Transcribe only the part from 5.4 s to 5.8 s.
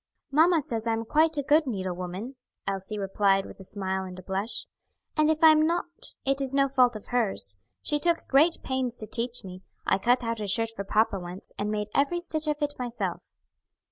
I am